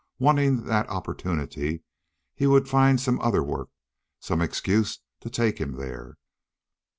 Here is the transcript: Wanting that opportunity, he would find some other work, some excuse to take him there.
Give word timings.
Wanting 0.17 0.63
that 0.63 0.89
opportunity, 0.89 1.83
he 2.33 2.47
would 2.47 2.67
find 2.67 2.99
some 2.99 3.19
other 3.21 3.43
work, 3.43 3.69
some 4.19 4.41
excuse 4.41 4.97
to 5.19 5.29
take 5.29 5.59
him 5.59 5.73
there. 5.73 6.17